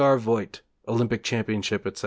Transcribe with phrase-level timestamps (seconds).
[0.01, 0.17] R.
[0.17, 1.99] Voigt, Olympic Championship, etc.